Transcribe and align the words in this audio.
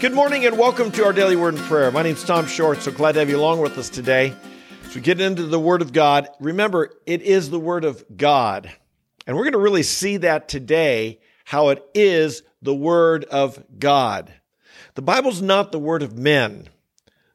Good 0.00 0.14
morning 0.14 0.46
and 0.46 0.56
welcome 0.56 0.90
to 0.92 1.04
our 1.04 1.12
daily 1.12 1.36
word 1.36 1.56
and 1.56 1.62
prayer. 1.64 1.90
My 1.90 2.02
name 2.02 2.14
is 2.14 2.24
Tom 2.24 2.46
Short, 2.46 2.80
so 2.80 2.90
glad 2.90 3.12
to 3.12 3.18
have 3.18 3.28
you 3.28 3.36
along 3.36 3.60
with 3.60 3.76
us 3.76 3.90
today. 3.90 4.34
As 4.86 4.94
we 4.94 5.02
get 5.02 5.20
into 5.20 5.42
the 5.42 5.60
word 5.60 5.82
of 5.82 5.92
God, 5.92 6.26
remember, 6.40 6.90
it 7.04 7.20
is 7.20 7.50
the 7.50 7.60
word 7.60 7.84
of 7.84 8.02
God. 8.16 8.72
And 9.26 9.36
we're 9.36 9.42
going 9.42 9.52
to 9.52 9.58
really 9.58 9.82
see 9.82 10.16
that 10.16 10.48
today, 10.48 11.20
how 11.44 11.68
it 11.68 11.84
is 11.94 12.42
the 12.62 12.74
word 12.74 13.26
of 13.26 13.62
God. 13.78 14.32
The 14.94 15.02
Bible's 15.02 15.42
not 15.42 15.70
the 15.70 15.78
word 15.78 16.02
of 16.02 16.16
men. 16.16 16.70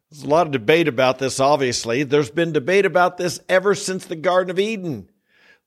There's 0.10 0.24
a 0.24 0.28
lot 0.28 0.48
of 0.48 0.52
debate 0.52 0.88
about 0.88 1.20
this, 1.20 1.40
obviously. 1.40 2.02
There's 2.02 2.32
been 2.32 2.52
debate 2.52 2.88
about 2.88 3.18
this 3.18 3.40
ever 3.48 3.76
since 3.76 4.06
the 4.06 4.16
Garden 4.16 4.50
of 4.50 4.58
Eden. 4.58 5.12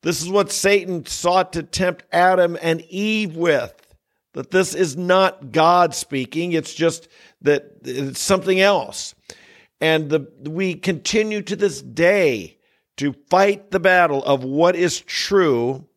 This 0.03 0.21
is 0.21 0.29
what 0.29 0.51
Satan 0.51 1.07
sought 1.07 1.53
to 1.53 1.63
tempt 1.63 2.03
Adam 2.11 2.59
and 2.61 2.81
Eve 2.81 3.37
with 3.37 3.88
that 4.39 4.53
this 4.53 4.73
is 4.73 4.97
not 4.97 5.51
God 5.51 5.97
speaking. 5.97 6.53
It's 6.53 6.73
just 6.73 7.09
that 7.43 7.73
it's 7.83 8.21
something 8.21 8.61
else. 8.61 9.17
And 9.81 10.09
the, 10.09 10.31
we 10.49 10.77
continue 10.77 11.43
to 11.43 11.57
this 11.57 11.83
day 11.83 12.59
to 12.99 13.17
fight 13.31 13.73
the 13.73 13.81
battle 13.81 14.23
of 14.23 14.45
what 14.45 14.77
is 14.77 15.01
true. 15.01 15.89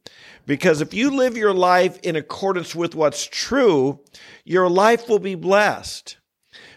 Because 0.47 0.81
if 0.81 0.91
you 0.91 1.11
live 1.11 1.37
your 1.37 1.53
life 1.53 1.99
in 1.99 2.15
accordance 2.15 2.73
with 2.73 2.95
what's 2.95 3.27
true, 3.27 3.99
your 4.43 4.71
life 4.71 5.07
will 5.07 5.19
be 5.19 5.35
blessed. 5.35 6.17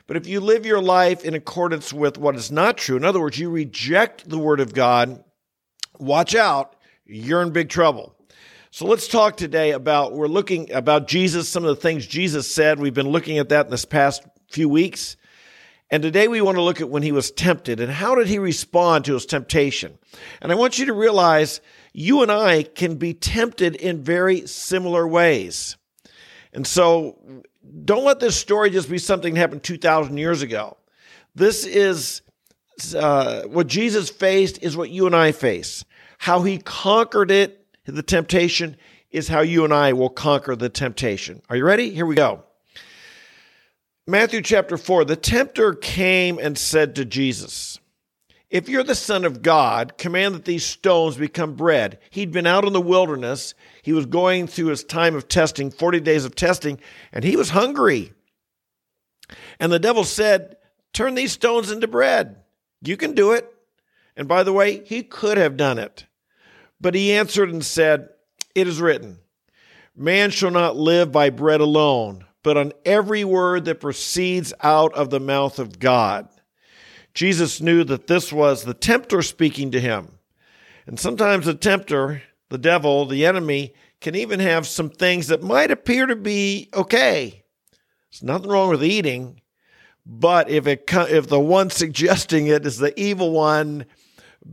But 0.06 0.18
if 0.18 0.26
you 0.26 0.40
live 0.40 0.66
your 0.66 0.82
life 0.82 1.24
in 1.24 1.32
accordance 1.32 1.94
with 1.94 2.18
what 2.18 2.36
is 2.36 2.52
not 2.52 2.76
true, 2.76 2.98
in 2.98 3.06
other 3.06 3.22
words, 3.22 3.38
you 3.38 3.48
reject 3.48 4.28
the 4.28 4.38
word 4.38 4.60
of 4.60 4.74
God, 4.74 5.24
watch 5.98 6.34
out, 6.34 6.76
you're 7.06 7.40
in 7.40 7.52
big 7.52 7.70
trouble. 7.70 8.13
So 8.74 8.86
let's 8.86 9.06
talk 9.06 9.36
today 9.36 9.70
about 9.70 10.14
we're 10.14 10.26
looking 10.26 10.72
about 10.72 11.06
Jesus, 11.06 11.48
some 11.48 11.62
of 11.62 11.68
the 11.68 11.80
things 11.80 12.08
Jesus 12.08 12.52
said. 12.52 12.80
We've 12.80 12.92
been 12.92 13.08
looking 13.08 13.38
at 13.38 13.50
that 13.50 13.66
in 13.66 13.70
this 13.70 13.84
past 13.84 14.24
few 14.50 14.68
weeks. 14.68 15.16
And 15.92 16.02
today 16.02 16.26
we 16.26 16.40
want 16.40 16.56
to 16.56 16.62
look 16.62 16.80
at 16.80 16.90
when 16.90 17.04
he 17.04 17.12
was 17.12 17.30
tempted 17.30 17.78
and 17.78 17.88
how 17.88 18.16
did 18.16 18.26
he 18.26 18.40
respond 18.40 19.04
to 19.04 19.14
his 19.14 19.26
temptation. 19.26 19.96
And 20.42 20.50
I 20.50 20.56
want 20.56 20.76
you 20.80 20.86
to 20.86 20.92
realize 20.92 21.60
you 21.92 22.22
and 22.22 22.32
I 22.32 22.64
can 22.64 22.96
be 22.96 23.14
tempted 23.14 23.76
in 23.76 24.02
very 24.02 24.44
similar 24.48 25.06
ways. 25.06 25.76
And 26.52 26.66
so 26.66 27.16
don't 27.84 28.04
let 28.04 28.18
this 28.18 28.36
story 28.36 28.70
just 28.70 28.90
be 28.90 28.98
something 28.98 29.34
that 29.34 29.40
happened 29.40 29.62
2,000 29.62 30.16
years 30.16 30.42
ago. 30.42 30.76
This 31.36 31.64
is 31.64 32.22
uh, 32.96 33.42
what 33.42 33.68
Jesus 33.68 34.10
faced, 34.10 34.64
is 34.64 34.76
what 34.76 34.90
you 34.90 35.06
and 35.06 35.14
I 35.14 35.30
face. 35.30 35.84
How 36.18 36.42
he 36.42 36.58
conquered 36.58 37.30
it 37.30 37.63
the 37.86 38.02
temptation 38.02 38.76
is 39.10 39.28
how 39.28 39.40
you 39.40 39.64
and 39.64 39.72
I 39.72 39.92
will 39.92 40.10
conquer 40.10 40.56
the 40.56 40.68
temptation. 40.68 41.42
Are 41.48 41.56
you 41.56 41.64
ready? 41.64 41.90
Here 41.90 42.06
we 42.06 42.14
go. 42.14 42.42
Matthew 44.06 44.42
chapter 44.42 44.76
4 44.76 45.04
The 45.04 45.16
tempter 45.16 45.74
came 45.74 46.38
and 46.38 46.58
said 46.58 46.94
to 46.96 47.04
Jesus, 47.04 47.78
If 48.50 48.68
you're 48.68 48.84
the 48.84 48.94
Son 48.94 49.24
of 49.24 49.42
God, 49.42 49.96
command 49.98 50.34
that 50.34 50.44
these 50.44 50.64
stones 50.64 51.16
become 51.16 51.54
bread. 51.54 51.98
He'd 52.10 52.32
been 52.32 52.46
out 52.46 52.64
in 52.64 52.72
the 52.72 52.80
wilderness. 52.80 53.54
He 53.82 53.92
was 53.92 54.06
going 54.06 54.46
through 54.46 54.66
his 54.66 54.84
time 54.84 55.14
of 55.14 55.28
testing, 55.28 55.70
40 55.70 56.00
days 56.00 56.24
of 56.24 56.34
testing, 56.34 56.80
and 57.12 57.24
he 57.24 57.36
was 57.36 57.50
hungry. 57.50 58.12
And 59.58 59.72
the 59.72 59.78
devil 59.78 60.04
said, 60.04 60.56
Turn 60.92 61.14
these 61.14 61.32
stones 61.32 61.70
into 61.70 61.88
bread. 61.88 62.36
You 62.82 62.96
can 62.96 63.14
do 63.14 63.32
it. 63.32 63.50
And 64.16 64.28
by 64.28 64.42
the 64.42 64.52
way, 64.52 64.84
he 64.84 65.02
could 65.02 65.38
have 65.38 65.56
done 65.56 65.78
it. 65.78 66.06
But 66.84 66.94
he 66.94 67.14
answered 67.14 67.48
and 67.48 67.64
said, 67.64 68.10
It 68.54 68.68
is 68.68 68.78
written, 68.78 69.18
Man 69.96 70.30
shall 70.30 70.50
not 70.50 70.76
live 70.76 71.10
by 71.10 71.30
bread 71.30 71.62
alone, 71.62 72.26
but 72.42 72.58
on 72.58 72.74
every 72.84 73.24
word 73.24 73.64
that 73.64 73.80
proceeds 73.80 74.52
out 74.62 74.92
of 74.92 75.08
the 75.08 75.18
mouth 75.18 75.58
of 75.58 75.78
God. 75.78 76.28
Jesus 77.14 77.62
knew 77.62 77.84
that 77.84 78.06
this 78.06 78.30
was 78.30 78.64
the 78.64 78.74
tempter 78.74 79.22
speaking 79.22 79.70
to 79.70 79.80
him. 79.80 80.18
And 80.86 81.00
sometimes 81.00 81.46
the 81.46 81.54
tempter, 81.54 82.22
the 82.50 82.58
devil, 82.58 83.06
the 83.06 83.24
enemy, 83.24 83.72
can 84.02 84.14
even 84.14 84.38
have 84.40 84.66
some 84.66 84.90
things 84.90 85.28
that 85.28 85.42
might 85.42 85.70
appear 85.70 86.04
to 86.04 86.16
be 86.16 86.68
okay. 86.74 87.44
There's 88.12 88.22
nothing 88.22 88.50
wrong 88.50 88.68
with 88.68 88.84
eating, 88.84 89.40
but 90.04 90.50
if 90.50 90.66
it 90.66 90.84
if 90.92 91.28
the 91.28 91.40
one 91.40 91.70
suggesting 91.70 92.46
it 92.46 92.66
is 92.66 92.76
the 92.76 92.92
evil 93.00 93.30
one, 93.30 93.86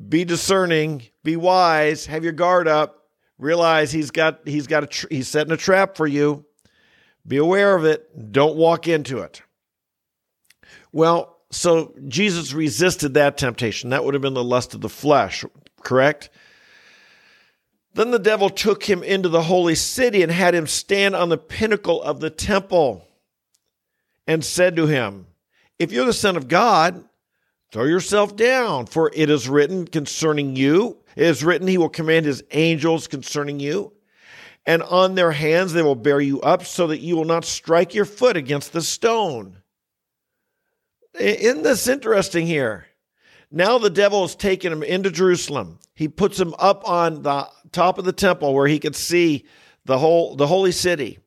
be 0.08 0.24
discerning, 0.24 1.04
be 1.24 1.36
wise, 1.36 2.06
have 2.06 2.24
your 2.24 2.34
guard 2.34 2.68
up, 2.68 3.06
realize 3.38 3.92
he's 3.92 4.12
got 4.12 4.42
he's 4.46 4.68
got 4.68 4.84
a 4.84 4.88
tr- 4.88 5.08
he's 5.10 5.28
setting 5.28 5.54
a 5.54 5.58
trap 5.58 5.96
for 5.96 6.08
you. 6.08 6.46
Be 7.28 7.38
aware 7.38 7.76
of 7.76 7.86
it, 7.86 8.32
don't 8.32 8.56
walk 8.56 8.88
into 8.88 9.20
it. 9.20 9.42
Well, 10.92 11.38
so 11.52 11.94
Jesus 12.08 12.54
resisted 12.54 13.14
that 13.14 13.38
temptation. 13.38 13.92
That 13.92 14.04
would 14.04 14.14
have 14.14 14.22
been 14.22 14.34
the 14.34 14.44
lust 14.44 14.74
of 14.74 14.82
the 14.82 14.90
flesh, 14.90 15.46
correct? 15.82 16.30
Then 17.94 18.12
the 18.12 18.20
devil 18.20 18.50
took 18.50 18.84
him 18.84 19.04
into 19.04 19.30
the 19.30 19.44
holy 19.44 19.76
city 19.76 20.24
and 20.24 20.32
had 20.32 20.56
him 20.56 20.66
stand 20.66 21.16
on 21.16 21.30
the 21.30 21.38
pinnacle 21.38 22.02
of 22.02 22.22
the 22.22 22.30
temple 22.30 23.06
and 24.26 24.44
said 24.44 24.78
to 24.78 24.88
him, 24.88 25.28
If 25.78 25.92
you're 25.92 26.06
the 26.06 26.14
Son 26.14 26.38
of 26.38 26.48
God, 26.48 27.04
Throw 27.72 27.86
yourself 27.86 28.36
down, 28.36 28.86
for 28.86 29.10
it 29.14 29.30
is 29.30 29.48
written 29.48 29.88
concerning 29.88 30.56
you. 30.58 30.98
It 31.16 31.26
is 31.26 31.44
written, 31.44 31.68
He 31.68 31.78
will 31.78 31.90
command 31.90 32.26
His 32.26 32.44
angels 32.52 33.08
concerning 33.08 33.60
you. 33.60 33.94
And 34.66 34.84
on 34.84 35.16
their 35.16 35.32
hands 35.32 35.74
they 35.74 35.82
will 35.82 35.96
bear 35.96 36.22
you 36.22 36.40
up 36.42 36.66
so 36.66 36.88
that 36.88 37.00
you 37.00 37.16
will 37.16 37.26
not 37.26 37.46
strike 37.46 37.96
your 37.96 38.06
foot 38.06 38.38
against 38.38 38.74
the 38.74 38.82
stone. 38.82 39.58
Isn't 41.20 41.64
this 41.64 41.88
interesting 41.88 42.46
here? 42.46 42.86
Now 43.50 43.78
the 43.80 43.90
devil 43.90 44.22
has 44.22 44.36
taken 44.36 44.72
him 44.72 44.84
into 44.84 45.12
Jerusalem. 45.12 45.80
He 45.94 46.08
puts 46.08 46.40
him 46.40 46.54
up 46.58 46.88
on 46.88 47.24
the 47.24 47.50
top 47.72 47.98
of 47.98 48.06
the 48.06 48.14
temple 48.14 48.54
where 48.54 48.68
he 48.68 48.80
could 48.80 48.96
see 48.96 49.46
the 49.86 49.98
whole 49.98 50.36
the 50.36 50.48
holy 50.48 50.72
city. 50.72 51.20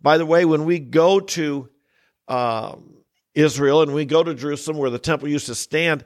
By 0.00 0.18
the 0.18 0.26
way, 0.26 0.44
when 0.44 0.64
we 0.64 0.78
go 0.78 1.18
to 1.18 1.68
um, 2.28 2.98
Israel 3.34 3.82
and 3.82 3.94
we 3.94 4.04
go 4.04 4.22
to 4.22 4.34
Jerusalem 4.34 4.76
where 4.76 4.90
the 4.90 4.98
temple 4.98 5.28
used 5.28 5.46
to 5.46 5.54
stand, 5.54 6.04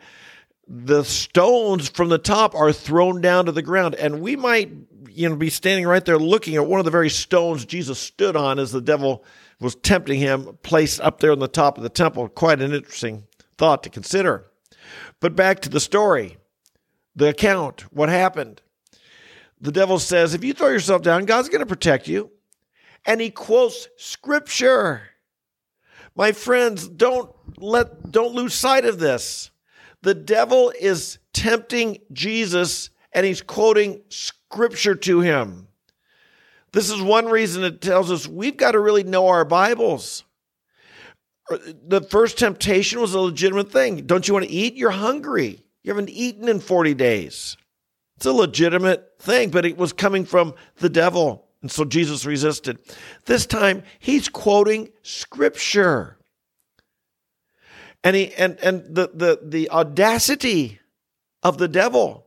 the 0.73 1.03
stones 1.03 1.89
from 1.89 2.11
the 2.11 2.19
top 2.19 2.55
are 2.55 2.73
thrown 2.73 3.21
down 3.21 3.47
to 3.47 3.53
the 3.53 3.61
ground. 3.61 3.97
And 3.97 4.21
we 4.21 4.37
might, 4.37 4.71
you 5.09 5.29
know, 5.29 5.35
be 5.35 5.51
standing 5.51 5.85
right 5.85 6.05
there 6.05 6.17
looking 6.17 6.55
at 6.55 6.67
one 6.67 6.79
of 6.79 6.85
the 6.85 6.93
very 6.93 7.11
stones 7.11 7.65
Jesus 7.65 7.99
stood 7.99 8.37
on 8.37 8.61
as 8.61 8.71
the 8.71 8.81
devil 8.81 9.25
was 9.59 9.75
tempting 9.75 10.21
him, 10.21 10.57
placed 10.63 11.01
up 11.01 11.19
there 11.19 11.33
on 11.33 11.41
the 11.41 11.49
top 11.49 11.77
of 11.77 11.83
the 11.83 11.89
temple. 11.89 12.29
Quite 12.29 12.63
an 12.63 12.73
interesting 12.73 13.25
thought 13.59 13.83
to 13.83 13.91
consider. 13.91 14.47
But 15.19 15.35
back 15.35 15.59
to 15.61 15.69
the 15.69 15.81
story, 15.81 16.39
the 17.17 17.29
account, 17.29 17.93
what 17.93 18.09
happened. 18.09 18.63
The 19.61 19.73
devil 19.73 19.99
says, 19.99 20.35
if 20.35 20.45
you 20.45 20.55
throw 20.55 20.69
yourself 20.69 21.03
down, 21.03 21.25
God's 21.25 21.49
going 21.49 21.61
to 21.61 21.67
protect 21.67 22.07
you. 22.07 22.31
And 23.05 23.21
he 23.21 23.31
quotes 23.31 23.89
scripture. 23.97 25.03
My 26.15 26.31
friends, 26.31 26.89
don't 26.89 27.35
let 27.59 28.13
don't 28.13 28.35
lose 28.35 28.55
sight 28.55 28.85
of 28.85 28.99
this. 28.99 29.51
The 30.03 30.15
devil 30.15 30.73
is 30.79 31.19
tempting 31.33 31.99
Jesus 32.13 32.91
and 33.13 33.27
he's 33.27 33.43
quoting 33.43 34.03
scripture 34.09 34.95
to 34.95 35.21
him. 35.21 35.69
This 36.73 36.91
is 36.91 37.03
one 37.03 37.27
reason 37.27 37.65
it 37.65 37.81
tells 37.81 38.11
us 38.11 38.29
we've 38.29 38.57
got 38.57 38.73
to 38.73 38.81
really 38.81 39.03
know 39.03 39.29
our 39.29 39.45
Bibles. 39.45 40.25
Uh, 41.51 41.59
the 41.87 42.01
first 42.01 42.39
temptation 42.39 43.01
was 43.01 43.13
a 43.13 43.21
legitimate 43.21 43.73
thing. 43.73 44.07
Don't 44.07 44.29
you 44.29 44.35
want 44.35 44.47
to 44.47 44.53
eat? 44.53 44.75
You're 44.75 44.91
hungry. 44.91 45.65
You 45.83 45.91
haven't 45.91 46.11
eaten 46.11 46.49
in 46.49 46.61
40 46.61 46.95
days. 46.95 47.57
It's 48.17 48.27
a 48.27 48.33
legitimate 48.33 49.15
thing, 49.19 49.51
but 49.51 49.65
it 49.65 49.77
was 49.77 49.93
coming 49.93 50.25
from 50.25 50.55
the 50.77 50.91
devil. 50.91 51.49
And 51.63 51.71
so 51.71 51.85
Jesus 51.85 52.25
resisted. 52.25 52.79
This 53.27 53.47
time 53.47 53.83
he's 53.99 54.29
quoting 54.29 54.91
scripture. 55.03 56.19
And 58.03 58.17
he 58.17 58.35
and 58.35 58.59
and 58.63 58.83
the 58.95 59.11
the 59.13 59.41
the 59.43 59.71
audacity 59.71 60.81
of 61.43 61.59
the 61.59 61.69
devil 61.69 62.27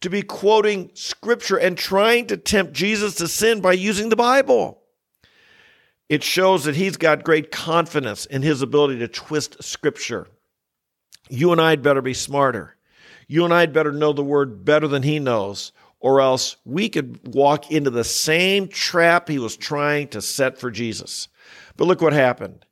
to 0.00 0.10
be 0.10 0.22
quoting 0.22 0.90
scripture 0.94 1.56
and 1.56 1.76
trying 1.76 2.26
to 2.26 2.36
tempt 2.36 2.72
Jesus 2.72 3.16
to 3.16 3.28
sin 3.28 3.60
by 3.60 3.72
using 3.72 4.08
the 4.08 4.16
Bible. 4.16 4.82
It 6.08 6.22
shows 6.22 6.64
that 6.64 6.76
he's 6.76 6.96
got 6.96 7.24
great 7.24 7.50
confidence 7.50 8.24
in 8.26 8.42
his 8.42 8.62
ability 8.62 9.00
to 9.00 9.08
twist 9.08 9.62
scripture. 9.62 10.26
You 11.28 11.52
and 11.52 11.60
I'd 11.60 11.82
better 11.82 12.00
be 12.00 12.14
smarter. 12.14 12.76
You 13.26 13.44
and 13.44 13.52
I'd 13.52 13.74
better 13.74 13.92
know 13.92 14.12
the 14.12 14.24
word 14.24 14.64
better 14.64 14.88
than 14.88 15.02
he 15.02 15.18
knows, 15.18 15.72
or 16.00 16.20
else 16.22 16.56
we 16.64 16.88
could 16.88 17.20
walk 17.34 17.70
into 17.70 17.90
the 17.90 18.04
same 18.04 18.68
trap 18.68 19.28
he 19.28 19.38
was 19.38 19.56
trying 19.56 20.08
to 20.08 20.22
set 20.22 20.58
for 20.58 20.70
Jesus. 20.70 21.28
But 21.76 21.86
look 21.86 22.00
what 22.00 22.14
happened. 22.14 22.64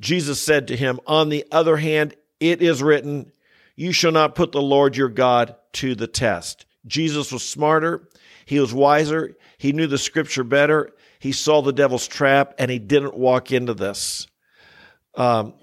Jesus 0.00 0.40
said 0.40 0.68
to 0.68 0.76
him, 0.76 0.98
On 1.06 1.28
the 1.28 1.46
other 1.52 1.76
hand, 1.76 2.16
it 2.40 2.62
is 2.62 2.82
written, 2.82 3.32
You 3.76 3.92
shall 3.92 4.12
not 4.12 4.34
put 4.34 4.52
the 4.52 4.62
Lord 4.62 4.96
your 4.96 5.08
God 5.08 5.54
to 5.74 5.94
the 5.94 6.06
test. 6.06 6.64
Jesus 6.86 7.30
was 7.30 7.42
smarter. 7.42 8.08
He 8.46 8.58
was 8.58 8.74
wiser. 8.74 9.36
He 9.58 9.72
knew 9.72 9.86
the 9.86 9.98
scripture 9.98 10.42
better. 10.42 10.90
He 11.18 11.32
saw 11.32 11.60
the 11.60 11.72
devil's 11.72 12.08
trap 12.08 12.54
and 12.58 12.70
he 12.70 12.78
didn't 12.78 13.16
walk 13.16 13.52
into 13.52 13.74
this. 13.74 14.26
Um, 15.14 15.54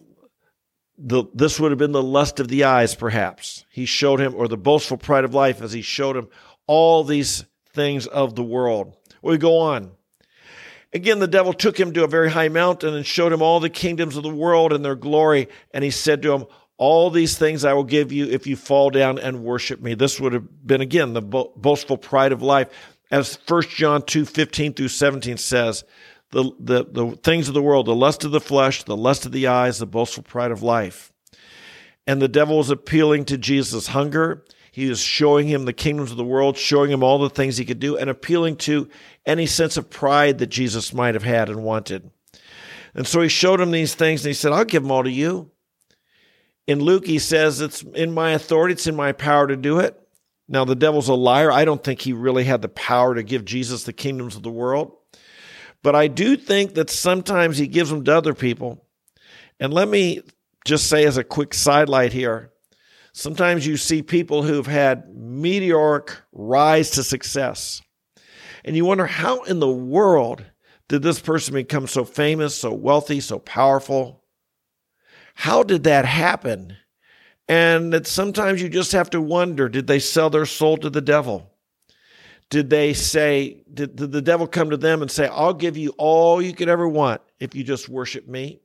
the, 0.97 1.25
this 1.33 1.59
would 1.59 1.71
have 1.71 1.79
been 1.79 1.91
the 1.91 2.01
lust 2.01 2.39
of 2.39 2.47
the 2.47 2.65
eyes, 2.65 2.95
perhaps. 2.95 3.65
He 3.71 3.85
showed 3.85 4.19
him, 4.19 4.33
or 4.35 4.47
the 4.47 4.57
boastful 4.57 4.97
pride 4.97 5.23
of 5.23 5.33
life, 5.33 5.61
as 5.61 5.71
he 5.71 5.81
showed 5.81 6.17
him 6.17 6.27
all 6.65 7.03
these 7.03 7.45
things 7.73 8.07
of 8.07 8.35
the 8.35 8.43
world. 8.43 8.95
We 9.21 9.37
go 9.37 9.57
on. 9.59 9.91
Again, 10.93 11.19
the 11.19 11.27
devil 11.27 11.53
took 11.53 11.79
him 11.79 11.93
to 11.93 12.03
a 12.03 12.07
very 12.07 12.31
high 12.31 12.49
mountain 12.49 12.93
and 12.93 13.05
showed 13.05 13.33
him 13.33 13.41
all 13.41 13.59
the 13.59 13.69
kingdoms 13.69 14.15
of 14.15 14.23
the 14.23 14.29
world 14.29 14.71
and 14.71 14.83
their 14.83 14.95
glory. 14.95 15.49
And 15.73 15.83
he 15.83 15.91
said 15.91 16.21
to 16.21 16.33
him, 16.33 16.45
All 16.77 17.09
these 17.09 17.37
things 17.37 17.65
I 17.65 17.73
will 17.73 17.83
give 17.83 18.11
you 18.11 18.25
if 18.25 18.47
you 18.47 18.55
fall 18.55 18.89
down 18.89 19.19
and 19.19 19.43
worship 19.43 19.81
me. 19.81 19.93
This 19.93 20.19
would 20.19 20.33
have 20.33 20.65
been, 20.65 20.81
again, 20.81 21.13
the 21.13 21.21
boastful 21.21 21.97
pride 21.97 22.31
of 22.31 22.41
life. 22.41 22.69
As 23.11 23.37
1 23.47 23.63
John 23.63 24.01
2 24.01 24.25
15 24.25 24.73
through 24.73 24.87
17 24.87 25.37
says, 25.37 25.83
the, 26.31 26.51
the, 26.59 26.85
the 26.85 27.15
things 27.17 27.47
of 27.47 27.53
the 27.53 27.61
world, 27.61 27.85
the 27.85 27.95
lust 27.95 28.23
of 28.23 28.31
the 28.31 28.41
flesh, 28.41 28.83
the 28.83 28.97
lust 28.97 29.25
of 29.25 29.31
the 29.31 29.47
eyes, 29.47 29.79
the 29.79 29.85
boastful 29.85 30.23
pride 30.23 30.51
of 30.51 30.61
life. 30.61 31.11
And 32.05 32.21
the 32.21 32.27
devil 32.27 32.57
was 32.57 32.69
appealing 32.69 33.25
to 33.25 33.37
Jesus' 33.37 33.87
hunger. 33.87 34.43
He 34.77 34.89
was 34.89 34.99
showing 34.99 35.47
him 35.47 35.65
the 35.65 35.73
kingdoms 35.73 36.11
of 36.11 36.17
the 36.17 36.23
world, 36.23 36.55
showing 36.55 36.91
him 36.91 37.01
all 37.01 37.17
the 37.17 37.31
things 37.31 37.57
he 37.57 37.65
could 37.65 37.79
do, 37.79 37.97
and 37.97 38.11
appealing 38.11 38.57
to 38.57 38.87
any 39.25 39.47
sense 39.47 39.75
of 39.75 39.89
pride 39.89 40.37
that 40.37 40.51
Jesus 40.51 40.93
might 40.93 41.15
have 41.15 41.23
had 41.23 41.49
and 41.49 41.63
wanted. 41.63 42.11
And 42.93 43.07
so 43.07 43.21
he 43.21 43.27
showed 43.27 43.59
him 43.59 43.71
these 43.71 43.95
things, 43.95 44.23
and 44.23 44.29
he 44.29 44.35
said, 44.35 44.51
I'll 44.51 44.65
give 44.65 44.83
them 44.83 44.91
all 44.91 45.03
to 45.03 45.09
you. 45.09 45.49
In 46.67 46.79
Luke, 46.79 47.07
he 47.07 47.17
says, 47.17 47.59
It's 47.59 47.81
in 47.81 48.11
my 48.11 48.33
authority, 48.33 48.73
it's 48.73 48.85
in 48.85 48.95
my 48.95 49.13
power 49.13 49.47
to 49.47 49.55
do 49.55 49.79
it. 49.79 49.99
Now, 50.47 50.63
the 50.63 50.75
devil's 50.75 51.09
a 51.09 51.15
liar. 51.15 51.51
I 51.51 51.65
don't 51.65 51.83
think 51.83 52.01
he 52.01 52.13
really 52.13 52.43
had 52.43 52.61
the 52.61 52.69
power 52.69 53.15
to 53.15 53.23
give 53.23 53.45
Jesus 53.45 53.81
the 53.81 53.93
kingdoms 53.93 54.35
of 54.35 54.43
the 54.43 54.51
world. 54.51 54.95
But 55.81 55.95
I 55.95 56.07
do 56.07 56.37
think 56.37 56.75
that 56.75 56.91
sometimes 56.91 57.57
he 57.57 57.65
gives 57.65 57.89
them 57.89 58.03
to 58.03 58.15
other 58.15 58.35
people. 58.35 58.85
And 59.59 59.73
let 59.73 59.87
me 59.87 60.21
just 60.65 60.85
say 60.85 61.03
as 61.05 61.17
a 61.17 61.23
quick 61.23 61.55
sidelight 61.55 62.13
here 62.13 62.51
sometimes 63.17 63.65
you 63.65 63.77
see 63.77 64.03
people 64.03 64.43
who've 64.43 64.67
had 64.67 65.15
meteoric 65.15 66.15
rise 66.31 66.91
to 66.91 67.03
success. 67.03 67.81
And 68.63 68.75
you 68.75 68.85
wonder 68.85 69.07
how 69.07 69.41
in 69.43 69.59
the 69.59 69.71
world 69.71 70.45
did 70.87 71.01
this 71.01 71.19
person 71.19 71.55
become 71.55 71.87
so 71.87 72.05
famous, 72.05 72.55
so 72.55 72.71
wealthy, 72.71 73.19
so 73.19 73.39
powerful? 73.39 74.23
How 75.33 75.63
did 75.63 75.83
that 75.85 76.05
happen? 76.05 76.77
And 77.47 77.91
that 77.91 78.05
sometimes 78.05 78.61
you 78.61 78.69
just 78.69 78.91
have 78.91 79.09
to 79.11 79.21
wonder 79.21 79.67
did 79.67 79.87
they 79.87 79.99
sell 79.99 80.29
their 80.29 80.45
soul 80.45 80.77
to 80.77 80.89
the 80.89 81.01
devil? 81.01 81.51
Did 82.49 82.69
they 82.69 82.93
say, 82.93 83.63
did, 83.73 83.95
did 83.95 84.11
the 84.11 84.21
devil 84.21 84.47
come 84.47 84.69
to 84.69 84.77
them 84.77 85.01
and 85.01 85.09
say, 85.09 85.27
I'll 85.27 85.53
give 85.53 85.75
you 85.75 85.93
all 85.97 86.41
you 86.41 86.53
could 86.53 86.69
ever 86.69 86.87
want 86.87 87.21
if 87.39 87.55
you 87.55 87.63
just 87.63 87.89
worship 87.89 88.27
me? 88.27 88.61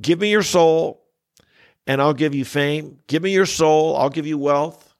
Give 0.00 0.18
me 0.18 0.30
your 0.30 0.42
soul 0.42 0.99
and 1.86 2.00
I'll 2.00 2.14
give 2.14 2.34
you 2.34 2.44
fame. 2.44 2.98
Give 3.06 3.22
me 3.22 3.32
your 3.32 3.46
soul, 3.46 3.96
I'll 3.96 4.10
give 4.10 4.26
you 4.26 4.38
wealth. 4.38 4.94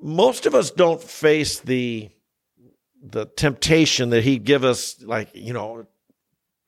Most 0.00 0.46
of 0.46 0.54
us 0.54 0.70
don't 0.70 1.02
face 1.02 1.60
the 1.60 2.10
the 3.04 3.26
temptation 3.26 4.10
that 4.10 4.22
he'd 4.22 4.44
give 4.44 4.62
us 4.62 5.02
like, 5.02 5.30
you 5.34 5.52
know, 5.52 5.86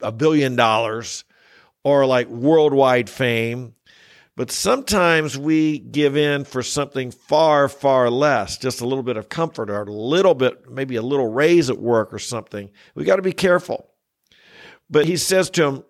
a 0.00 0.10
billion 0.10 0.56
dollars 0.56 1.24
or 1.84 2.06
like 2.06 2.26
worldwide 2.28 3.08
fame 3.08 3.74
but 4.36 4.50
sometimes 4.50 5.38
we 5.38 5.78
give 5.78 6.16
in 6.16 6.44
for 6.44 6.62
something 6.62 7.12
far, 7.12 7.68
far 7.68 8.10
less, 8.10 8.58
just 8.58 8.80
a 8.80 8.86
little 8.86 9.04
bit 9.04 9.16
of 9.16 9.28
comfort 9.28 9.70
or 9.70 9.82
a 9.82 9.92
little 9.92 10.34
bit, 10.34 10.68
maybe 10.68 10.96
a 10.96 11.02
little 11.02 11.28
raise 11.28 11.70
at 11.70 11.78
work 11.78 12.12
or 12.12 12.18
something. 12.18 12.70
We 12.96 13.04
got 13.04 13.16
to 13.16 13.22
be 13.22 13.32
careful. 13.32 13.88
But 14.90 15.06
he 15.06 15.16
says 15.16 15.50
to 15.50 15.64
him, 15.64 15.84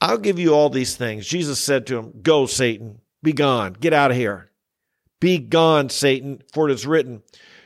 I'll 0.00 0.18
give 0.18 0.38
you 0.38 0.54
all 0.54 0.70
these 0.70 0.96
things. 0.96 1.26
Jesus 1.26 1.58
said 1.58 1.86
to 1.86 1.98
him, 1.98 2.20
Go, 2.22 2.46
Satan, 2.46 3.00
be 3.22 3.32
gone, 3.32 3.74
get 3.74 3.92
out 3.92 4.10
of 4.10 4.16
here. 4.16 4.50
Be 5.20 5.38
gone, 5.38 5.88
Satan, 5.88 6.42
for 6.52 6.68
it 6.68 6.72
is 6.72 6.86
written, 6.86 7.22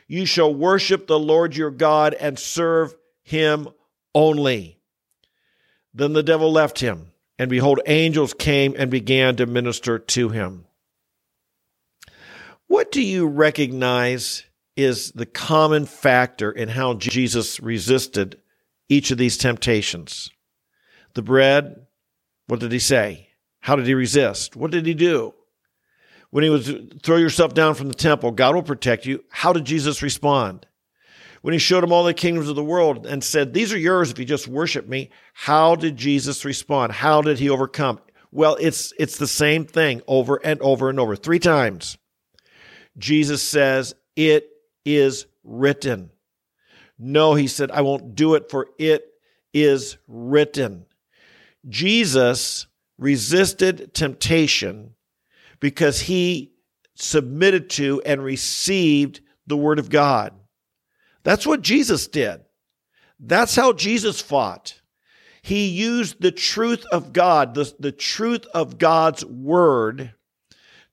You 0.07 0.25
shall 0.25 0.53
worship 0.53 1.07
the 1.07 1.19
Lord 1.19 1.55
your 1.55 1.71
God 1.71 2.13
and 2.13 2.39
serve 2.39 2.95
him 3.23 3.67
only. 4.15 4.79
Then 5.93 6.13
the 6.13 6.23
devil 6.23 6.51
left 6.51 6.79
him 6.79 7.11
and 7.41 7.49
behold, 7.49 7.79
angels 7.87 8.35
came 8.35 8.75
and 8.77 8.91
began 8.91 9.35
to 9.37 9.47
minister 9.47 9.97
to 9.97 10.29
him. 10.29 10.65
What 12.67 12.91
do 12.91 13.01
you 13.01 13.25
recognize 13.25 14.43
is 14.77 15.11
the 15.13 15.25
common 15.25 15.87
factor 15.87 16.51
in 16.51 16.69
how 16.69 16.93
Jesus 16.93 17.59
resisted 17.59 18.39
each 18.89 19.09
of 19.09 19.17
these 19.17 19.39
temptations? 19.39 20.29
The 21.15 21.23
bread, 21.23 21.87
what 22.51 22.59
did 22.59 22.73
he 22.73 22.79
say? 22.79 23.29
How 23.61 23.77
did 23.77 23.87
he 23.87 23.93
resist? 23.93 24.57
What 24.57 24.71
did 24.71 24.85
he 24.85 24.93
do? 24.93 25.33
When 26.31 26.43
he 26.43 26.49
was 26.49 26.69
throw 27.01 27.15
yourself 27.15 27.53
down 27.53 27.75
from 27.75 27.87
the 27.87 27.93
temple, 27.93 28.31
God 28.31 28.55
will 28.55 28.61
protect 28.61 29.05
you. 29.05 29.23
How 29.29 29.53
did 29.53 29.63
Jesus 29.63 30.01
respond? 30.01 30.67
when 31.41 31.53
he 31.53 31.59
showed 31.59 31.81
him 31.81 31.93
all 31.93 32.03
the 32.03 32.13
kingdoms 32.13 32.49
of 32.49 32.57
the 32.57 32.61
world 32.63 33.05
and 33.05 33.23
said, 33.23 33.53
These 33.53 33.71
are 33.71 33.77
yours 33.77 34.11
if 34.11 34.19
you 34.19 34.25
just 34.25 34.49
worship 34.49 34.85
me, 34.85 35.11
how 35.33 35.75
did 35.75 35.95
Jesus 35.95 36.43
respond? 36.43 36.91
How 36.91 37.21
did 37.21 37.39
he 37.39 37.49
overcome? 37.49 38.01
Well, 38.33 38.57
it's, 38.59 38.91
it's 38.99 39.17
the 39.17 39.27
same 39.27 39.65
thing 39.65 40.01
over 40.05 40.35
and 40.43 40.59
over 40.59 40.89
and 40.89 40.99
over. 40.99 41.15
Three 41.15 41.39
times. 41.39 41.97
Jesus 42.97 43.41
says, 43.41 43.95
It 44.17 44.49
is 44.83 45.25
written. 45.45 46.11
No, 46.99 47.33
he 47.33 47.47
said, 47.47 47.71
I 47.71 47.79
won't 47.79 48.13
do 48.13 48.35
it, 48.35 48.51
for 48.51 48.67
it 48.77 49.05
is 49.53 49.97
written. 50.09 50.85
Jesus 51.67 52.67
resisted 52.97 53.93
temptation 53.93 54.95
because 55.59 56.01
he 56.01 56.53
submitted 56.95 57.69
to 57.71 58.01
and 58.05 58.23
received 58.23 59.21
the 59.47 59.57
word 59.57 59.79
of 59.79 59.89
God. 59.89 60.33
That's 61.23 61.45
what 61.45 61.61
Jesus 61.61 62.07
did. 62.07 62.41
That's 63.19 63.55
how 63.55 63.73
Jesus 63.73 64.21
fought. 64.21 64.81
He 65.43 65.67
used 65.67 66.21
the 66.21 66.31
truth 66.31 66.85
of 66.91 67.13
God, 67.13 67.55
the, 67.55 67.71
the 67.79 67.91
truth 67.91 68.45
of 68.53 68.77
God's 68.77 69.25
word, 69.25 70.13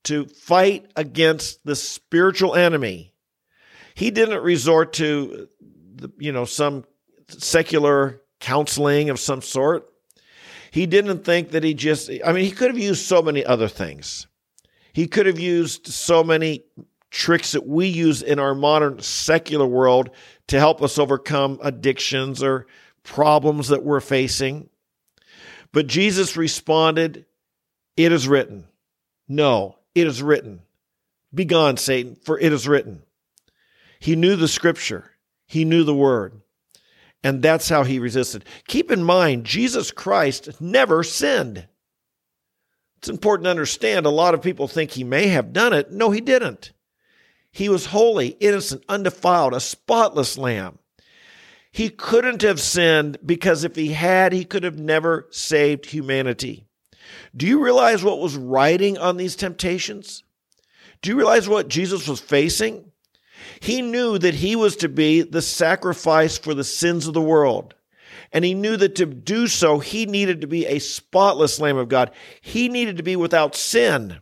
to 0.04 0.26
fight 0.26 0.90
against 0.96 1.64
the 1.64 1.76
spiritual 1.76 2.54
enemy. 2.54 3.12
He 3.94 4.10
didn't 4.10 4.42
resort 4.42 4.94
to, 4.94 5.48
you 6.18 6.32
know, 6.32 6.44
some 6.44 6.84
secular 7.28 8.22
counseling 8.40 9.10
of 9.10 9.20
some 9.20 9.42
sort. 9.42 9.86
He 10.78 10.86
didn't 10.86 11.24
think 11.24 11.50
that 11.50 11.64
he 11.64 11.74
just, 11.74 12.08
I 12.24 12.30
mean, 12.30 12.44
he 12.44 12.52
could 12.52 12.68
have 12.68 12.78
used 12.78 13.04
so 13.04 13.20
many 13.20 13.44
other 13.44 13.66
things. 13.66 14.28
He 14.92 15.08
could 15.08 15.26
have 15.26 15.40
used 15.40 15.88
so 15.88 16.22
many 16.22 16.62
tricks 17.10 17.50
that 17.50 17.66
we 17.66 17.88
use 17.88 18.22
in 18.22 18.38
our 18.38 18.54
modern 18.54 19.00
secular 19.00 19.66
world 19.66 20.10
to 20.46 20.60
help 20.60 20.80
us 20.80 20.96
overcome 20.96 21.58
addictions 21.64 22.44
or 22.44 22.68
problems 23.02 23.70
that 23.70 23.82
we're 23.82 23.98
facing. 23.98 24.70
But 25.72 25.88
Jesus 25.88 26.36
responded, 26.36 27.26
It 27.96 28.12
is 28.12 28.28
written. 28.28 28.68
No, 29.26 29.78
it 29.96 30.06
is 30.06 30.22
written. 30.22 30.60
Begone, 31.34 31.76
Satan, 31.76 32.14
for 32.22 32.38
it 32.38 32.52
is 32.52 32.68
written. 32.68 33.02
He 33.98 34.14
knew 34.14 34.36
the 34.36 34.46
scripture, 34.46 35.10
he 35.44 35.64
knew 35.64 35.82
the 35.82 35.92
word. 35.92 36.40
And 37.22 37.42
that's 37.42 37.68
how 37.68 37.82
he 37.82 37.98
resisted. 37.98 38.44
Keep 38.68 38.90
in 38.90 39.02
mind, 39.02 39.44
Jesus 39.44 39.90
Christ 39.90 40.60
never 40.60 41.02
sinned. 41.02 41.66
It's 42.98 43.08
important 43.08 43.44
to 43.44 43.50
understand 43.50 44.06
a 44.06 44.10
lot 44.10 44.34
of 44.34 44.42
people 44.42 44.68
think 44.68 44.90
he 44.90 45.04
may 45.04 45.28
have 45.28 45.52
done 45.52 45.72
it. 45.72 45.90
No, 45.90 46.10
he 46.10 46.20
didn't. 46.20 46.72
He 47.50 47.68
was 47.68 47.86
holy, 47.86 48.28
innocent, 48.28 48.84
undefiled, 48.88 49.54
a 49.54 49.60
spotless 49.60 50.36
lamb. 50.36 50.78
He 51.70 51.90
couldn't 51.90 52.42
have 52.42 52.60
sinned 52.60 53.18
because 53.24 53.64
if 53.64 53.76
he 53.76 53.92
had, 53.92 54.32
he 54.32 54.44
could 54.44 54.64
have 54.64 54.78
never 54.78 55.28
saved 55.30 55.86
humanity. 55.86 56.66
Do 57.36 57.46
you 57.46 57.62
realize 57.62 58.02
what 58.02 58.20
was 58.20 58.36
riding 58.36 58.98
on 58.98 59.16
these 59.16 59.36
temptations? 59.36 60.24
Do 61.02 61.10
you 61.10 61.16
realize 61.16 61.48
what 61.48 61.68
Jesus 61.68 62.08
was 62.08 62.20
facing? 62.20 62.87
He 63.60 63.82
knew 63.82 64.18
that 64.18 64.34
he 64.34 64.56
was 64.56 64.76
to 64.76 64.88
be 64.88 65.22
the 65.22 65.42
sacrifice 65.42 66.38
for 66.38 66.54
the 66.54 66.64
sins 66.64 67.06
of 67.06 67.14
the 67.14 67.20
world. 67.20 67.74
And 68.32 68.44
he 68.44 68.54
knew 68.54 68.76
that 68.76 68.94
to 68.96 69.06
do 69.06 69.46
so, 69.46 69.78
he 69.78 70.04
needed 70.06 70.42
to 70.42 70.46
be 70.46 70.66
a 70.66 70.78
spotless 70.78 71.58
Lamb 71.58 71.76
of 71.76 71.88
God. 71.88 72.10
He 72.40 72.68
needed 72.68 72.98
to 72.98 73.02
be 73.02 73.16
without 73.16 73.54
sin. 73.54 74.18